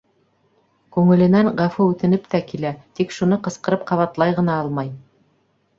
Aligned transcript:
Күңеленән 0.95 1.51
ғәфү 1.59 1.87
үтенеп 1.91 2.25
тә 2.33 2.41
килә, 2.49 2.73
тик 3.01 3.15
шуны 3.19 3.41
ҡысҡырып 3.49 3.89
ҡабатлай 3.95 4.39
ғына 4.41 4.61
алмай. 4.65 4.93